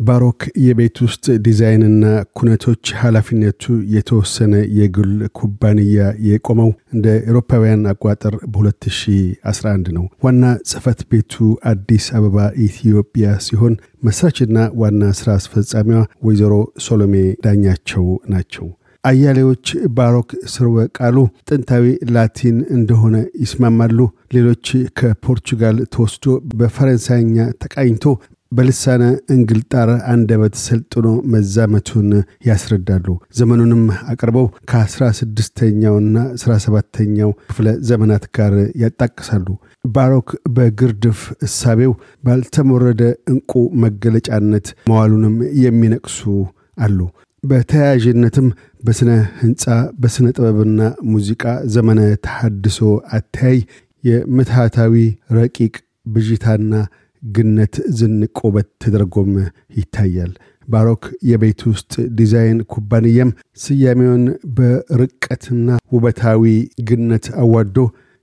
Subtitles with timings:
[0.00, 2.04] ባሮክ የቤት ውስጥ ዲዛይንና
[2.38, 3.62] ኩነቶች ኃላፊነቱ
[3.94, 11.34] የተወሰነ የግል ኩባንያ የቆመው እንደ ኤሮፓውያን አቋጠር በ2011 ነው። ዋና ጽህፈት ቤቱ
[11.72, 16.54] አዲስ አበባ ኢትዮጵያ ሲሆን መስራችና ዋና ሥራ አስፈጻሚዋ ወይዘሮ
[16.86, 17.14] ሶሎሜ
[17.46, 18.66] ዳኛቸው ናቸው።
[19.04, 23.98] አያሌዎች ባሮክ ስርወ ቃሉ ጥንታዊ ላቲን እንደሆነ ይስማማሉ።
[24.34, 24.66] ሌሎች
[24.98, 28.04] ከፖርቹጋል ተወስዶ በፈረንሳይኛ ተቃኝቶ
[28.52, 32.08] በልሳነ እንግልጣር አንደበት ሰልጥኖ መዛመቱን
[32.48, 33.06] ያስረዳሉ።
[33.38, 33.82] ዘመኑንም
[34.12, 39.46] አቅርበው ከአስራ ስድስተኛውና አስራ ሰባተኛው ክፍለ ዘመናት ጋር ያጣቅሳሉ።
[39.88, 41.92] ባሮክ በግርድፍ እሳቤው
[42.24, 43.52] ባልተሞረደ እንቁ
[43.84, 46.20] መገለጫነት መዋሉንም የሚነቅሱ
[46.78, 46.98] አሉ።
[47.44, 48.48] በተያያዥነትም
[48.84, 49.64] በሥነ ሕንፃ
[50.00, 50.80] በሥነ ጥበብና
[51.12, 52.80] ሙዚቃ ዘመነ ተሐድሶ
[53.12, 53.58] አተያይ
[54.04, 54.94] የምትሃታዊ
[55.32, 55.74] ረቂቅ
[56.06, 56.74] ብዥታና
[57.22, 59.32] ግነት ዝንቅ ውበት ተደርጎም
[59.76, 60.32] ይታያል።
[60.68, 64.24] ባሮክ የቤት ውስጥ ዲዛይን ኩባንያም ስያሜውን
[64.58, 66.44] በርቀትና ውበታዊ
[66.90, 67.76] ግነት አዋዶ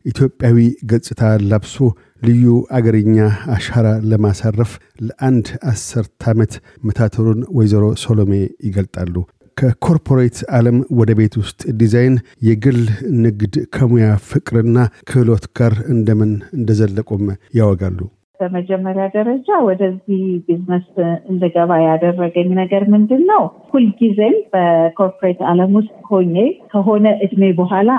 [0.06, 0.58] ኢትዮጵያዊ
[0.92, 1.76] ገጽታ ላብሶ
[2.22, 2.46] ልዩ
[2.78, 3.18] አገርኛ
[3.56, 4.72] አሻራ ለማሳረፍ
[5.06, 8.32] ለአንድ አስርት ዓመት መታተሩን ወይዘሮ ሶሎሜ
[8.68, 9.16] ይገልጣሉ።
[9.58, 12.16] ከ corporate ዓለም ወደ ቤት ውስጥ ዲዛይን
[12.48, 12.80] የግል
[13.24, 14.78] ንግድ ከሙያ ፍቅርና
[15.10, 17.24] ክህሎት ጋር እንደምን እንደዘለቁም
[17.60, 18.00] ያወጋሉ።
[18.40, 20.88] በመጀመሪያ ደረጃ ወደዚህ ቢዝነስ
[21.32, 23.42] እንድገባ ያደረገኝ ነገር ምንድን ነው?
[23.72, 26.36] ሁልጊዜም በ corporate ዓለም ውስጥ ሆኜ
[26.74, 27.90] ከሆነ እድሜ በኋላ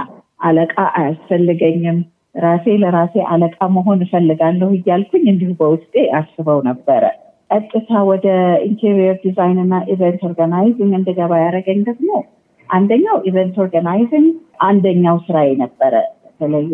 [0.41, 1.98] አለቃ አያስፈልገኝም፣
[2.39, 7.02] ራሴ ለራሴ አለቃ መሆን እፈልጋለሁ እያልኩኝ እንዲሁ በውስጤ አስበው ነበረ።
[7.50, 8.27] ቀጥታ ወደ
[8.69, 12.11] interior design እና event organizing እንድገባ ያደረገኝ ደግሞ
[12.70, 14.29] አንደኛው event organizing
[14.67, 16.67] አንደኛው ስራዬ ነበረ። በተለይ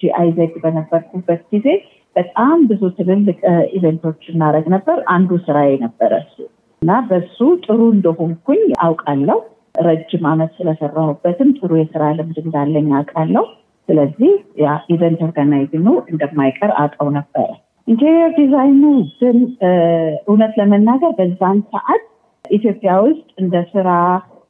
[0.00, 1.66] GIZ በነበርኩበት ጊዜ
[2.16, 3.38] በጣም ብዙ ትልልቅ
[3.76, 6.36] event ኦች እናደረግ ነበር። አንዱ ስራዬ ነበረ እሱ
[6.82, 9.38] እና በሱ ጥሩ እንደሆንኩኝ አውቃለሁ።
[9.86, 13.44] ረጅም ዓመት ስለሰራሁበትም ጥሩ የስራ ልምድ እንዳለኝ አውቃለሁ።
[13.88, 14.32] ስለዚህ
[14.62, 17.46] ያ event organizing ኡ እንደማይቀር አውቀው ነበረ።
[17.88, 18.82] interior design ኡ
[19.20, 19.38] ግን
[20.28, 22.02] እውነት ለመናገር በዛን ሰዓት
[22.50, 23.88] ኢትዮጵያ ውስጥ እንደ ስራ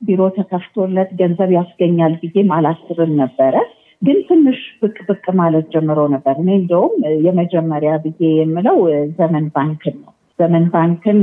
[0.03, 3.55] ቢሮ ተከፍቶለት ገንዘብ ያስገኛል ብዬም አላስብም ነበረ።
[4.03, 6.95] ግን ትንሽ ብቅ ብቅ ማለት ጀምሮ ነበር። እኔ እንደውም
[7.27, 8.79] የመጀመሪያ ብዬ የምለው
[9.19, 11.19] ዘመን ባንክን ነው። ዘመን ባንክን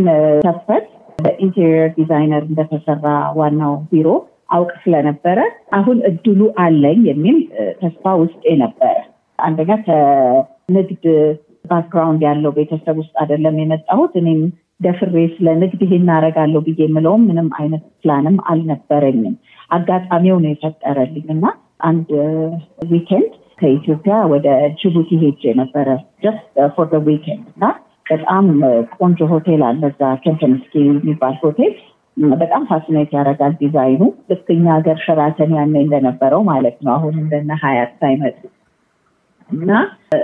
[0.45, 0.87] ከፈት
[1.19, 3.05] በ interior designer እንደተሰራ
[3.39, 4.07] ዋናው ቢሮ
[4.55, 5.39] አውቅ ስለነበረ
[5.77, 7.37] አሁን እድሉ አለኝ የሚል
[7.81, 8.93] ተስፋ ውስጤ ነበረ።
[9.39, 11.03] አንደኛ ከንግድ
[11.65, 14.41] background ያለው ቤተሰብ ውስጥ አይደለም የመጣሁት። እኔም
[14.81, 19.35] ደፍሬ ስለ ንግድ ይሄን እናደርጋለሁ ብዬ የምለውም ምንም አይነት ፕላንም አልነበረኝም።
[19.71, 21.45] አጋጣሚው ነው የፈጠረልኝ እና
[21.79, 22.09] አንድ
[22.91, 24.47] weekend ከኢትዮጵያ ወደ
[24.79, 25.87] ጅቡቲ ሄጄ ነበረ።
[26.23, 26.45] just
[26.75, 27.65] for weekend እና
[28.11, 28.45] በጣም
[28.97, 31.73] ቆንጆ ሆቴል አለ እዛ ኬምፕንስኪ የሚባል ሆቴል።
[32.35, 37.91] በጣም fascinate ያደርጋል ዲዛይኑ። ልክ እኛ ሀገር ሸራተን ያኔ እንደነበረው ማለት ነው። አሁን እንደነ ሀያት
[37.99, 38.37] ሳይመጡ
[39.49, 39.69] እና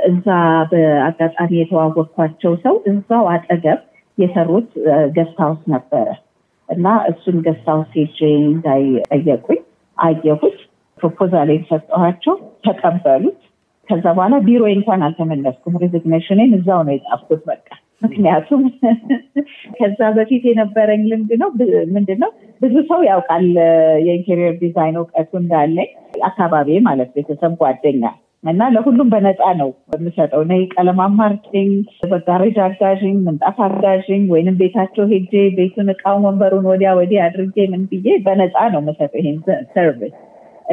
[0.08, 0.28] እዛ
[0.72, 3.82] በአጋጣሚ የተዋወቅኳቸው ሰው እዛው አጠገብ
[4.18, 4.70] የሰሩት
[5.16, 6.08] guest house ነበረ።
[6.70, 10.58] እና እሱን guest house ሄጄ እንዳየሁት
[11.04, 13.40] proposal የሰጠኋቸው ተቀበሉት።
[13.88, 17.68] ከዛ በኋላ ቢሮ እንኳን አልተመለስኩም። resignation ን እዛው ነው የጻፍኩት በቃ
[18.02, 18.62] ምክንያቱም
[19.78, 21.50] ከዛ በፊት የነበረኝ ልምድ ነው
[21.94, 22.32] ምንድን ነው
[22.62, 23.46] ብዙ ሰው ያውቃል
[24.06, 25.90] የ interior design እውቀቱ እንዳለኝ
[26.28, 28.04] አካባቢ ማለት ቤተሰብ፣ ጓደኛ
[28.44, 31.70] እና ለሁሉም በነፃ ነው የምሰጠው። ነ ቀለም አማርጭኝ፣
[32.12, 38.18] መጋረጃ አጋዥኝ፣ ምንጣፍ አጋዥኝ ወይንም ቤታቸው ሄጄ ቤቱን እቃውን ወንበሩን ወዲያ ወዲህ አድርጌ ምን ብዬ
[38.26, 39.40] በነፃ ነው የምሰጠው ይሄን
[39.74, 40.16] service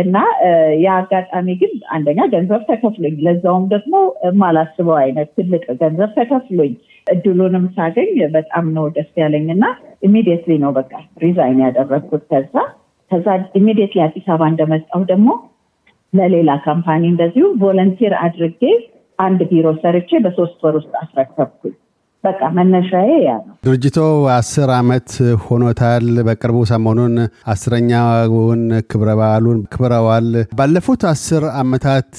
[0.01, 0.17] እና
[0.83, 3.95] የአጋጣሚ ግን አንደኛ ገንዘብ ተከፍሎኝ ለዛውም ደግሞ
[4.27, 6.73] የማላስበው አይነት ትልቅ ገንዘብ ተከፍሎኝ
[7.07, 9.65] እድሉንም ሳገኝ በጣም ነው ደስ ያለኝ እና
[10.03, 10.93] immediately ነው በቃ
[11.23, 12.55] resign ያደረግኩት። ከዛ
[13.11, 13.27] ከዛ
[13.61, 15.31] immediately አዲስ አበባ እንደመጣሁ ደግሞ
[16.13, 18.63] ለሌላ company እንደዚሁ volunteer አድርጌ
[19.19, 21.75] አንድ ቢሮ ሰርቼ በሶስት ወር ውስጥ አስረከብኩኝ።
[22.25, 23.99] በቃ መነሻዬ ያ ነው። ድርጅቶ
[24.35, 25.11] አስር ዓመት
[25.45, 27.15] ሆኖታል። በቅርቡ ሰሞኑን
[27.53, 30.29] አስረኛውን ክብረ በዓሉን ክብረዋል።
[30.59, 32.11] ባለፉት አስር ዓመታት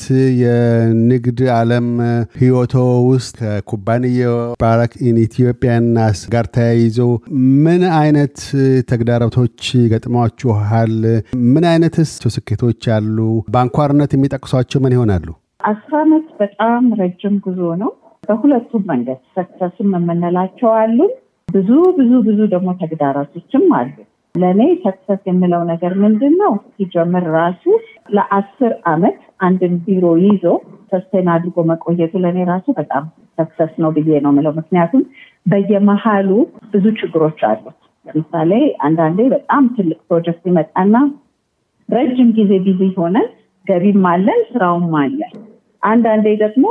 [0.41, 1.87] የንግድ ዓለም
[2.41, 2.75] ህይወቶ
[3.09, 5.87] ውስጥ ከኩባንያው ባራክ ኢን ኢትዮጵያን
[6.33, 6.99] ጋር ተያይዞ
[7.63, 8.37] ምን አይነት
[8.91, 9.61] ተግዳሮቶች
[9.93, 10.95] ገጥሟችኋል?
[11.53, 13.17] ምን አይነትስ ስኬቶች አሉ?
[13.53, 15.27] በአንኳርነት የሚጠቅሷቸው ምን ይሆናሉ?
[15.63, 17.91] አስር ዓመት በጣም ረጅም ጉዞ ነው።
[18.23, 21.11] በሁለቱም መንገድ success ም የምንላቸው አሉን።
[21.47, 23.93] ብዙ ብዙ ብዙ ደግሞ ተግዳሮቶችም አሉ።
[24.35, 26.53] ለእኔ success የምለው ነገር ምንድን ነው?
[26.73, 27.63] ሲጀምር ራሱ
[28.15, 30.43] ለአስር አመት አንድን ቢሮ ይዞ
[30.91, 33.03] sustain አድርጎ መቆየቱ ለእኔ ራሱ በጣም
[33.37, 35.03] success ነው ብዬ ነው የምለው። ምክንያቱም
[35.51, 36.29] በየመሀሉ
[36.73, 38.51] ብዙ ችግሮች አሉት። ለምሳሌ
[38.87, 40.95] አንዳንዴ በጣም ትልቅ ፕሮጀክት ይመጣና
[41.89, 43.27] ረጅም ጊዜ busy ሆነን
[43.65, 45.33] ገቢም አለን ስራውም አለን።
[45.83, 46.65] አንዳንዴ ደግሞ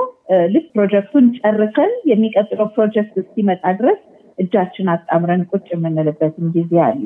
[0.53, 4.01] ልክ ፕሮጀክቱን ጨርሰን የሚቀጥለው ፕሮጀክት እስኪመጣ ድረስ
[4.39, 7.05] እጃችን አጣምረን ቁጭ የምንልበትም ጊዜ አለ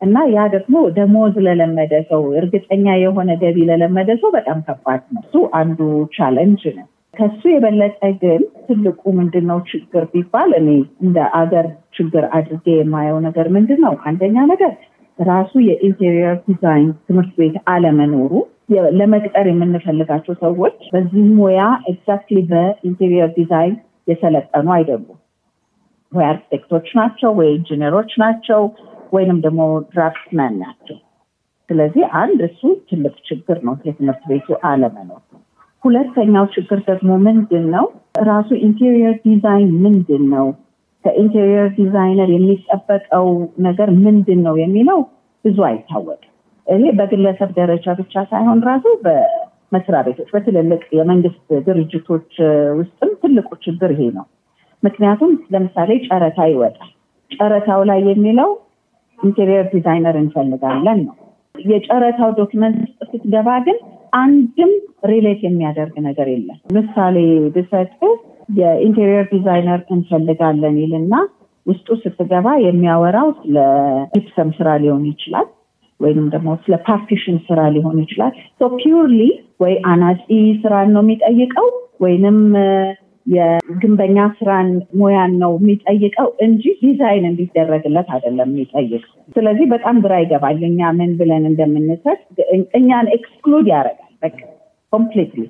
[0.00, 5.42] እና ያ ደግሞ ደሞዝ ለለመደ ሰው እርግጠኛ የሆነ ገቢ ለለመደ ሰው በጣም ከባድ ነው። እሱ
[5.60, 5.78] አንዱ
[6.16, 10.68] challenge ነው። ከሱ የበለጠ ግን ትልቁ ምንድነው ችግር ቢባል እኔ
[11.04, 13.94] እንደ አገር ችግር አድርጌ የማየው ነገር ምንድን ነው?
[14.08, 14.72] አንደኛ ነገር
[15.18, 18.30] ራሱ የ interior design ትምህርት ቤት አለመኖሩ
[18.98, 21.60] ለመቅጠር የምንፈልጋቸው ሰዎች በዚህ ሙያ
[21.90, 23.74] exactly በ interior design
[24.08, 25.18] የሰለጠኑ አይደሉም።
[26.12, 28.62] ወይ አርክቴክቶች ናቸው፣ ወይ ኢንጂነሮች ናቸው፣
[29.12, 30.98] ወይንም ደግሞ draftman ናቸው።
[31.70, 35.22] ስለዚህ አንድ እሱ ትልቅ ችግር ነው የትምህርት ቤቱ አለመኖር።
[35.82, 37.86] ሁለተኛው ችግር ደግሞ ምንድን ነው?
[38.26, 40.46] ራሱ interior design ምንድን ነው?
[41.04, 43.28] ከ interior designer የሚጠበቀው
[43.60, 45.00] ነገር ምንድን ነው የሚለው
[45.44, 46.31] ብዙ አይታወቅም።
[46.66, 52.30] ይሄ በግለሰብ ደረጃ ብቻ ሳይሆን ራሱ በመስሪያ ቤቶች፣ በትልልቅ የመንግስት ድርጅቶች
[52.80, 54.26] ውስጥም ትልቁ ችግር ይሄ ነው።
[54.82, 56.90] ምክንያቱም ለምሳሌ ጨረታ ይወጣል።
[57.30, 58.50] ጨረታው ላይ የሚለው
[59.18, 61.16] interior designer እንፈልጋለን ነው።
[61.64, 63.76] የጨረታው document ውስጥ ስትገባ ግን
[64.16, 64.72] አንድም
[65.10, 67.16] relate የሚያደርግ ነገር የለም። ምሳሌ
[67.54, 67.90] ብሰጥ
[68.58, 71.14] የ interior designer እንፈልጋለን ይልና
[71.66, 73.56] ውስጡ ስትገባ የሚያወራው ስለ
[74.14, 75.46] ጂፕሰም ስራ ሊሆን ይችላል
[76.02, 78.32] ወይንም ደግሞ ስለ partition ስራ ሊሆን ይችላል።
[78.74, 79.20] purely
[79.60, 80.20] ወይ አናጺ
[80.62, 81.68] ስራን ነው የሚጠይቀው
[82.04, 82.38] ወይንም
[83.26, 84.68] የግንበኛ ስራን
[85.00, 91.44] ሙያን ነው የሚጠይቀው እንጂ ዲዛይን እንዲደረግለት አይደለም የሚጠይቀው። ስለዚህ በጣም ግራ ይገባል። እኛ ምን ብለን
[91.50, 92.18] እንደምንሰጥ
[92.78, 94.38] እኛን exclude ያደርጋል በቃ
[94.92, 95.44] completely።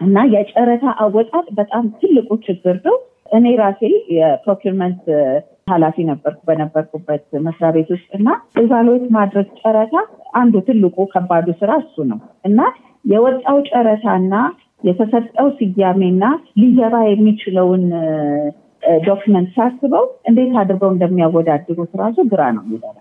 [0.00, 2.96] እና የጨረታ አወጣጥ በጣም ትልቁ ችግር ነው።
[3.36, 3.80] እኔ ራሴ
[4.16, 5.00] የ procurement
[5.68, 8.28] ኃላፊ ነበርኩ በነበርኩበት መስሪያ ቤት ውስጥ እና
[8.62, 9.94] evaluate ማድረግ ጨረታ
[10.40, 12.60] አንዱ ትልቁ ከባዱ ስራ እሱ ነው እና
[13.04, 14.34] የወጣው ጨረታና
[14.84, 16.24] የተሰጠው ስያሜና
[16.60, 17.84] ሊገባ የሚችለውን
[19.06, 22.96] document ሳስበው እንዴት አድርገው እንደሚያወዳድሩት ራሱ ግራ ነው የሚገባ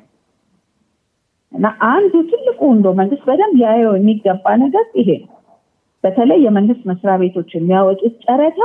[1.52, 5.34] እና አንዱ ትልቁ እንደ መንግስት በደንብ ሊያየው የሚገባ ነገር ይሄ ነው።
[6.04, 8.60] በተለይ የመንግስት መስሪያ ቤቶች የሚያወጡት ጨረታ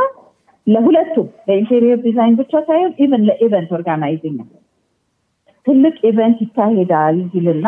[0.66, 4.40] ለሁለቱም ለ interior design ብቻ ሳይሆን even ለ event organizing
[5.66, 7.66] ትልቅ event ይካሄዳል ይልና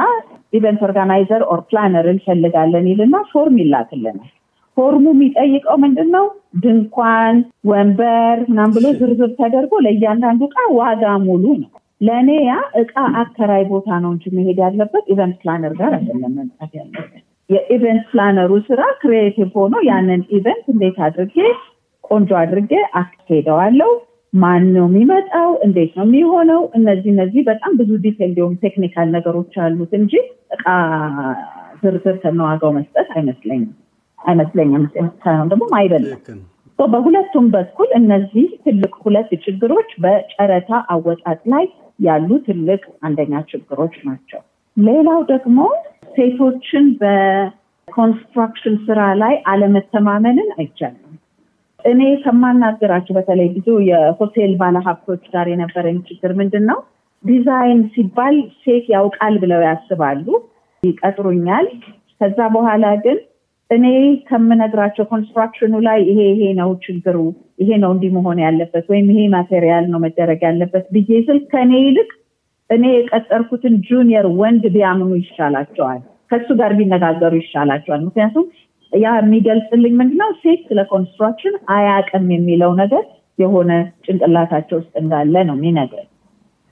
[0.53, 4.31] event organizer or planner እንፈልጋለን ይልና form ይላክልናል።
[4.77, 6.25] form ኡ የሚጠይቀው ምንድን ነው?
[6.63, 7.37] ድንኳን፣
[7.69, 11.71] ወንበር ምናምን ብሎ ዝርዝር ተደርጎ ለእያንዳንዱ እቃ ዋጋ ሙሉ ነው።
[12.01, 17.23] ለእኔ ያ እቃ አከራይ ቦታ ነው እንጂ መሄድ ያለበት event planner ጋር አይደለም መምጣት ያለበት።
[17.51, 21.37] የ event planner ኡ ስራ creative ሆኖ ያንን event እንዴት አድርጌ
[22.05, 23.91] ቆንጆ አድርጌ አስኬደዋለሁ፣
[24.33, 29.93] ማን ነው የሚመጣው፣ እንዴት ነው የሚሆነው፣ እነዚህ እነዚህ በጣም ብዙ detail እንዲሁም technical ነገሮች አሉት
[30.01, 30.13] እንጂ
[30.57, 30.65] እቃ
[31.83, 33.71] ዝርዝር ከነዋጋው መስጠት አይመስለኝም
[34.19, 34.85] አይመስለኝም
[35.23, 36.41] ሳይሆን ደግሞ አይደለም።
[36.79, 41.65] በሁለቱም በኩል እነዚህ ትልቅ ሁለት ችግሮች በጨረታ አወጣጥ ላይ
[41.99, 44.41] ያሉ ትልቅ አንደኛ ችግሮች ናቸው።
[44.77, 45.59] ሌላው ደግሞ
[46.15, 51.04] ሴቶችን በኮንስትራክሽን ስራ ላይ አለመተማመንን አይቻልም።
[51.85, 56.79] እኔ ከማናገራቸው በተለይ ብዙ የሆቴል ባለሀብቶች ጋር የነበረኝ ችግር ምንድን ነው?
[57.25, 60.27] ዲዛይን ሲባል ሴት ያውቃል ብለው ያስባሉ፣
[60.83, 61.67] ይቀጥሩኛል።
[62.21, 63.19] ከዛ በኋላ ግን
[63.71, 63.87] እኔ
[64.29, 67.19] ከምነግራቸው ኮንስትራክሽኑ ላይ ይሄ ይሄ ነው ችግሩ፣
[67.63, 72.11] ይሄ ነው እንዲህ መሆን ያለበት ወይም ይሄ material ነው መደረግ ያለበት ብዬ ስል ከእኔ ይልቅ
[72.71, 76.01] እኔ የቀጠርኩትን junior ወንድ ቢያምኑ ይሻላቸዋል፣
[76.31, 78.47] ከሱ ጋር ቢነጋገሩ ይሻላቸዋል። ምክንያቱም
[78.93, 83.05] ያ የሚገልጽልኝ ምንድነው ሴት ስለ ኮንስትራክሽን አያቅም የሚለው ነገር
[83.39, 83.71] የሆነ
[84.05, 86.09] ጭንቅላታቸው ውስጥ እንዳለ ነው የሚነግረኝ።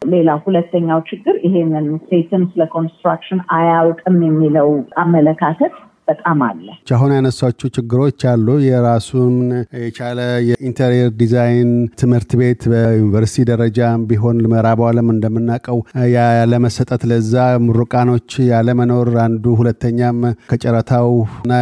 [0.02, 4.69] ሌላ ሁለተኛው ችግር ይሄንን ሴትን ስለ ኮንስትራክሽን አያውቅም የሚለው
[5.02, 5.75] አመለካከት
[6.09, 9.35] በጣም አለ። አሁን ያነሷቸው ችግሮች አሉ። የራሱን
[9.82, 10.18] የቻለ
[10.49, 11.70] የ interior design
[12.00, 13.78] ትምህርት ቤት በዩኒቨርሲቲ ደረጃ
[14.09, 15.78] ቢሆን ምዕራቡ ዓለም እንደምናውቀው
[16.14, 17.35] ያለመሰጠት፣ ለዛ
[17.66, 20.18] ምሩቃኖች ያለመኖር አንዱ፣ ሁለተኛም
[20.52, 21.52] ከጨረታውና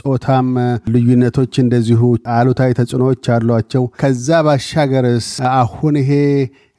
[0.00, 0.48] ጾታም
[0.94, 2.02] ልዩነቶች እንደዚሁ
[2.34, 6.12] አሉታዊ ተጽዕኖዎች አሏቸው። ከዛ ባሻገርስ አሁን ይሄ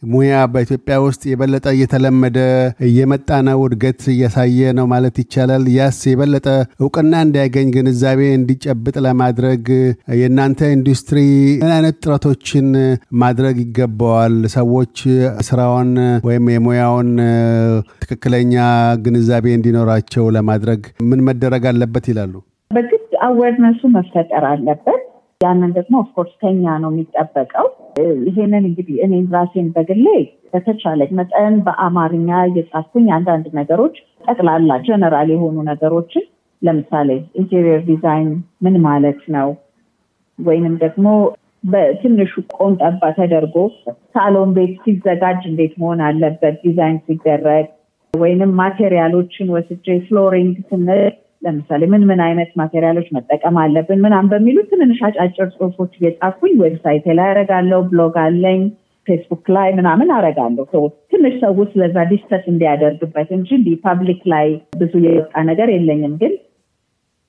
[0.04, 2.38] ሙያ በኢትዮጵያ ውስጥ የበለጠ እየተለመደ
[2.88, 6.48] እየመጣ ነው፣ እድገት እያሳየ ነው ማለት ይቻላል። ያስ የበለጠ
[6.80, 9.66] እውቅና እንዲያገኝ ግንዛቤ እንዲጨብጥ ለማድረግ
[10.20, 11.20] የእናንተ ኢንዱስትሪ
[11.64, 12.70] ምን አይነት ጥረቶችን
[13.24, 14.38] ማድረግ ይገባዋል?
[14.56, 14.96] ሰዎች
[15.48, 15.92] ስራውን
[16.28, 17.12] ወይም የሙያውን
[18.04, 18.56] ትክክለኛ
[19.06, 22.34] ግንዛቤ እንዲኖራቸው ለማድረግ ምን መደረግ አለበት ይላሉ?
[22.72, 22.96] በግድ
[23.28, 25.04] awareness ኡ መፈጠር አለበት።
[25.42, 27.68] ያንን ደግሞ of course ከኛ ነው የሚጠበቀው።
[28.28, 30.06] ይሄንን እንግዲህ እኔም ራሴን በግሌ
[30.54, 36.26] በተቻለኝ መጠን በአማርኛ እየጻፍኩኝ አንዳንድ ነገሮች ጠቅላላ ጀነራል የሆኑ ነገሮችን
[36.62, 37.10] ለምሳሌ
[37.42, 38.30] interior design
[38.64, 39.50] ምን ማለት ነው?
[40.40, 41.06] ወይንም ደግሞ
[41.64, 43.56] በትንሹ ቆንጠባ ተደርጎ
[44.14, 46.56] ሳሎን ቤት ሲዘጋጅ እንዴት መሆን አለበት?
[46.66, 47.66] ዲዛይን ሲደረግ
[48.14, 51.02] ወይንም material ኦችን ወስጄ flooring ስንል
[51.42, 57.06] ለምሳሌ ምን ምን አይነት material ኦች መጠቀም አለብን ምናምን በሚሉ ትንንሽ አጫጭር ጽሁፎች እየጻፍኩኝ website
[57.20, 58.62] ላይ አረጋለሁ፣ ብሎግ አለኝ፣
[59.08, 60.82] ፌስቡክ ላይ ምናምን አረጋለሁ።
[61.12, 64.48] ትንሽ ሰው ስለዛ discuss እንዲያደርግበት እንጂ እንዲህ public ላይ
[64.80, 66.34] ብዙ የወጣ ነገር የለኝም። ግን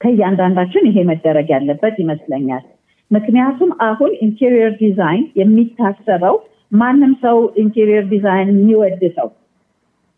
[0.00, 2.64] ከእያንዳንዳችን ይሄ መደረግ ያለበት ይመስለኛል።
[3.10, 6.36] ምክንያቱም አሁን interior design የሚታሰበው
[6.72, 9.28] ማንም ሰው interior design የሚወድ ሰው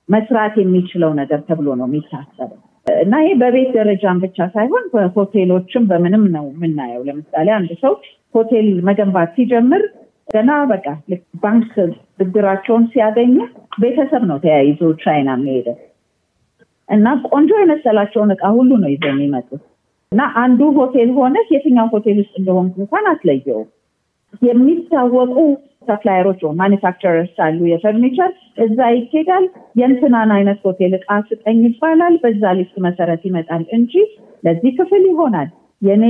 [0.08, 6.46] መስራት የሚችለው ነገር ተብሎ ነው የሚታሰበው እና ይሄ በቤት ደረጃም ብቻ ሳይሆን በሆቴሎችም በምንም ነው
[6.52, 7.92] የምናየው። ለምሳሌ አንድ ሰው
[8.34, 9.82] ሆቴል መገንባት ሲጀምር
[10.28, 10.86] ገና በቃ
[11.42, 11.72] ባንክ
[12.18, 13.34] ብድራቸውን ሲያገኙ
[13.82, 15.76] ቤተሰብ ነው ተያይዞ ቻይና የሚሄደው
[16.88, 19.62] እና ቆንጆ የመሰላቸውን እቃ ሁሉ ነው ይዘው የሚመጡት
[20.12, 23.68] እና አንዱ ሆቴል ሆነ የትኛው ሆቴል ውስጥ እንደሆንኩ እንኳን አትለየውም።
[24.42, 25.36] የሚታወቁ
[25.88, 28.30] supplier ኦች manufacturers አሉ የፈርኒቸር
[28.64, 29.44] እዛ ይኬዳል።
[29.80, 33.92] የእንትናን አይነት ሆቴል እቃ ስጠኝ ይባላል። በዛ list መሰረት ይመጣል እንጂ
[34.44, 35.48] ለዚህ ክፍል ይሆናል
[35.82, 36.04] የኔ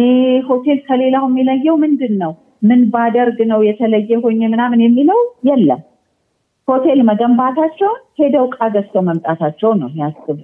[0.48, 2.32] ሆቴል ከሌላው የሚለየው ምንድን ነው?
[2.62, 5.80] ምን ባደርግ ነው የተለየ ሆኜ ምናምን የሚለው የለም።
[6.68, 10.36] ሆቴል መገንባታቸውን ሄደው እቃ ገዝተው መምጣታቸውን ነው ያስቡ።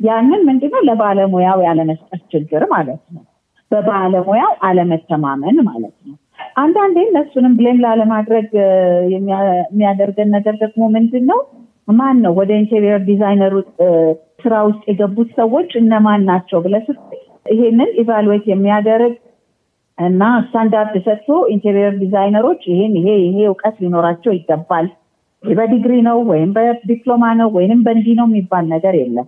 [0.00, 3.22] ያንን ምንድነው ለባለሙያው ያለመስጠት ችግር ማለት ነው።
[3.70, 5.97] በባለሙያው አለመተማመን ማለት ነው።
[6.58, 8.46] አንዳንዴ እነሱንም blame ላለማድረግ
[9.14, 11.40] የሚያደርገን ነገር ደግሞ ምንድን ነው?
[11.98, 13.54] ማን ነው ወደ interior designer ኡ
[14.42, 17.20] ስራ ውስጥ የገቡት ሰዎች እነማን ናቸው ብለህ ስትል
[17.52, 19.14] ይሄንን evaluate የሚያደርግ
[19.98, 24.88] እና ስታንዳርድ ሰጥቶ interior designer ኦች ይሄን ይሄ ይሄ እውቀት ሊኖራቸው ይገባል።
[25.42, 29.26] በዲግሪ ነው ወይም በዲፕሎማ ነው ወይም በእንዲህ ነው የሚባል ነገር የለም።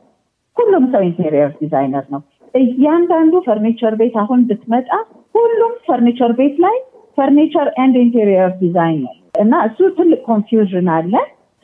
[0.57, 2.21] ሁሉም ሰው interior designer ነው።
[2.55, 4.89] እያንዳንዱ ፈርኒቸር ቤት አሁን ብትመጣ
[5.35, 6.77] ሁሉም ፈርኒቸር ቤት ላይ
[7.21, 11.13] furniture and interior design ነው እና እሱ ትልቅ confusion አለ።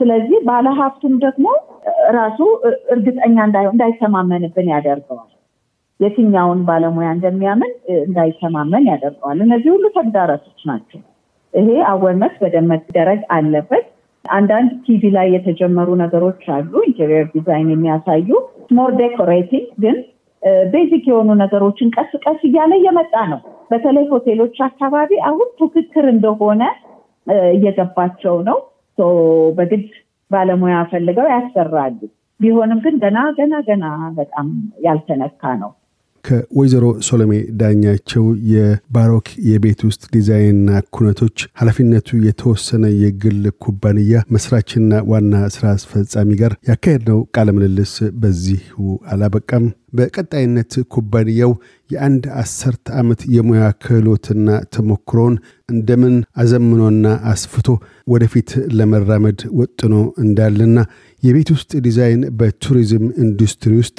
[0.01, 1.47] ስለዚህ ባለሀብቱም ደግሞ
[2.17, 2.39] ራሱ
[2.95, 3.37] እርግጠኛ
[3.71, 5.31] እንዳይተማመንብን ያደርገዋል።
[6.01, 7.71] የትኛውን ባለሙያ እንደሚያምን
[8.01, 11.01] እንዳይተማመን ያደርገዋል። እነዚህ ሁሉ ተግዳሮቶች ናቸው።
[11.55, 13.87] ይሄ awareness በደንብ መደረግ አለበት።
[14.25, 18.29] አንዳንድ ቲቪ ላይ የተጀመሩ ነገሮች አሉ፣ interior design የሚያሳዩ
[18.77, 19.97] more decorating ግን
[20.73, 26.63] basic የሆኑ ነገሮችን ቀስ ቀስ እያለ እየመጣ ነው። በተለይ ሆቴሎች አካባቢ አሁን ፉክክር እንደሆነ
[27.55, 28.59] እየገባቸው ነው።
[29.57, 29.87] በግድ
[30.31, 31.99] ባለሙያ ፈልገው ያሰራሉ።
[32.41, 33.85] ቢሆንም ግን ገና ገና ገና
[34.17, 34.47] በጣም
[34.87, 35.71] ያልተነካ ነው።
[36.27, 45.67] ከወይዘሮ ሶሎሜ ዳኛቸው የባሮክ የቤት ውስጥ ዲዛይንና ኩነቶች ኃላፊነቱ የተወሰነ የግል ኩባንያ መስራችና ዋና ስራ
[45.77, 47.93] አስፈጻሚ ጋር ያካሄድነው ቃለ ምልልስ
[48.23, 48.79] በዚሁ
[49.13, 49.67] አላበቃም።
[49.97, 51.53] በቀጣይነት ኩባንያው
[51.91, 55.37] የአንድ አሰርተ ዓመት የሙያ ክህሎትና ተሞክሮውን
[55.69, 57.69] እንደምን አዘምኖና አስፍቶ
[58.07, 60.79] ወደፊት ለመራመድ ወጥኖ እንዳለና
[61.23, 63.99] የቤት ውስጥ ዲዛይን በቱሪዝም ኢንዱስትሪ ውስጥ